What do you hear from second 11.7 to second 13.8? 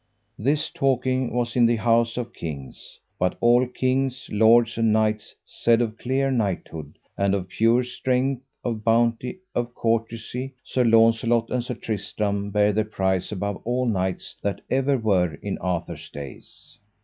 Tristram bare the prize above